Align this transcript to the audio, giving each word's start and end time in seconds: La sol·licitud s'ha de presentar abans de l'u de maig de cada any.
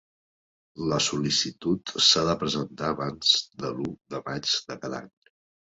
La 0.93 0.97
sol·licitud 1.07 1.93
s'ha 2.07 2.25
de 2.29 2.35
presentar 2.45 2.91
abans 2.95 3.37
de 3.63 3.73
l'u 3.79 3.89
de 4.17 4.25
maig 4.33 4.59
de 4.73 4.83
cada 4.83 5.03
any. 5.05 5.15